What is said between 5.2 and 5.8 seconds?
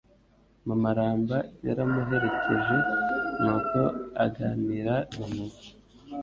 Nyina